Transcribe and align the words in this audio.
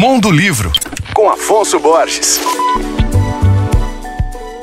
Mundo 0.00 0.30
Livro, 0.30 0.72
com 1.12 1.28
Afonso 1.28 1.78
Borges. 1.78 2.40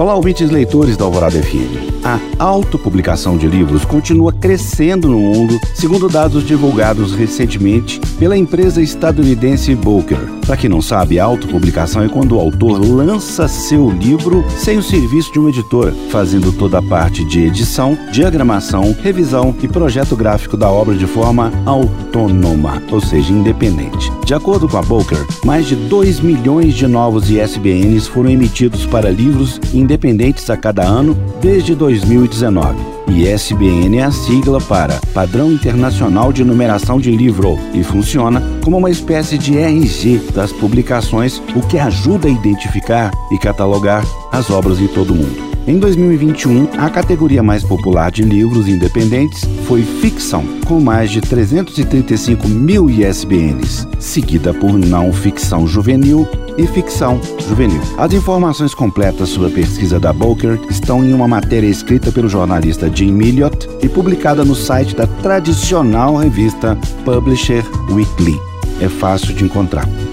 Olá, 0.00 0.14
ouvintes 0.14 0.48
leitores 0.48 0.96
da 0.96 1.04
Alvorada 1.04 1.36
FM. 1.42 1.90
A 2.02 2.18
autopublicação 2.38 3.36
de 3.36 3.46
livros 3.46 3.84
continua 3.84 4.32
crescendo 4.32 5.08
no 5.08 5.18
mundo, 5.18 5.60
segundo 5.74 6.08
dados 6.08 6.42
divulgados 6.42 7.14
recentemente 7.14 8.00
pela 8.18 8.34
empresa 8.34 8.80
estadunidense 8.80 9.74
Booker. 9.74 10.18
Para 10.46 10.56
quem 10.56 10.70
não 10.70 10.80
sabe, 10.80 11.20
a 11.20 11.24
autopublicação 11.24 12.02
é 12.02 12.08
quando 12.08 12.34
o 12.34 12.40
autor 12.40 12.80
lança 12.80 13.46
seu 13.46 13.90
livro 13.90 14.42
sem 14.56 14.78
o 14.78 14.82
serviço 14.82 15.30
de 15.32 15.38
uma 15.38 15.50
editora, 15.50 15.94
fazendo 16.10 16.50
toda 16.50 16.78
a 16.78 16.82
parte 16.82 17.22
de 17.22 17.44
edição, 17.44 17.96
diagramação, 18.10 18.96
revisão 19.02 19.54
e 19.62 19.68
projeto 19.68 20.16
gráfico 20.16 20.56
da 20.56 20.70
obra 20.70 20.96
de 20.96 21.06
forma 21.06 21.52
autônoma, 21.66 22.82
ou 22.90 23.00
seja, 23.00 23.32
independente. 23.32 24.10
De 24.24 24.32
acordo 24.32 24.68
com 24.68 24.78
a 24.78 24.82
Booker, 24.82 25.24
mais 25.44 25.66
de 25.66 25.76
2 25.76 26.20
milhões 26.20 26.74
de 26.74 26.86
novos 26.86 27.30
ISBNs 27.30 28.08
foram 28.08 28.30
emitidos 28.30 28.86
para 28.86 29.10
livros 29.10 29.60
independentes 29.90 30.48
a 30.48 30.56
cada 30.56 30.84
ano 30.84 31.14
desde 31.40 31.74
2019. 31.74 32.78
ISBN 33.08 33.98
é 33.98 34.04
a 34.04 34.12
sigla 34.12 34.60
para 34.60 35.00
Padrão 35.12 35.50
Internacional 35.50 36.32
de 36.32 36.44
Numeração 36.44 37.00
de 37.00 37.10
Livro 37.10 37.58
e 37.74 37.82
funciona 37.82 38.40
como 38.62 38.78
uma 38.78 38.88
espécie 38.88 39.36
de 39.36 39.58
RG 39.58 40.30
das 40.32 40.52
publicações, 40.52 41.42
o 41.56 41.66
que 41.66 41.76
ajuda 41.76 42.28
a 42.28 42.30
identificar 42.30 43.10
e 43.32 43.38
catalogar 43.38 44.04
as 44.30 44.48
obras 44.48 44.80
em 44.80 44.86
todo 44.86 45.12
o 45.12 45.16
mundo. 45.16 45.49
Em 45.70 45.78
2021, 45.78 46.68
a 46.80 46.90
categoria 46.90 47.44
mais 47.44 47.62
popular 47.62 48.10
de 48.10 48.24
livros 48.24 48.66
independentes 48.66 49.44
foi 49.68 49.84
ficção, 49.84 50.44
com 50.66 50.80
mais 50.80 51.12
de 51.12 51.20
335 51.20 52.48
mil 52.48 52.90
ISBNs, 52.90 53.86
seguida 54.00 54.52
por 54.52 54.72
não 54.72 55.12
ficção 55.12 55.68
juvenil 55.68 56.28
e 56.58 56.66
ficção 56.66 57.20
juvenil. 57.48 57.80
As 57.96 58.12
informações 58.12 58.74
completas 58.74 59.28
sobre 59.28 59.46
a 59.46 59.54
pesquisa 59.54 60.00
da 60.00 60.12
Booker 60.12 60.58
estão 60.68 61.04
em 61.04 61.12
uma 61.12 61.28
matéria 61.28 61.68
escrita 61.68 62.10
pelo 62.10 62.28
jornalista 62.28 62.90
Jim 62.92 63.12
Milliot 63.12 63.68
e 63.80 63.88
publicada 63.88 64.44
no 64.44 64.56
site 64.56 64.96
da 64.96 65.06
tradicional 65.06 66.16
revista 66.16 66.76
Publisher 67.04 67.64
Weekly. 67.88 68.40
É 68.80 68.88
fácil 68.88 69.32
de 69.34 69.44
encontrar. 69.44 69.88